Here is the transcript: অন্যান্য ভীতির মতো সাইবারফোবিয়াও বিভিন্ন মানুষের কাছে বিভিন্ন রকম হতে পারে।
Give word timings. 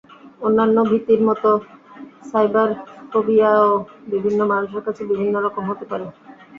অন্যান্য 0.41 0.77
ভীতির 0.89 1.21
মতো 1.27 1.49
সাইবারফোবিয়াও 2.29 3.67
বিভিন্ন 4.07 4.39
মানুষের 4.51 4.81
কাছে 4.85 5.01
বিভিন্ন 5.11 5.35
রকম 5.39 5.63
হতে 5.69 5.85
পারে। 5.91 6.05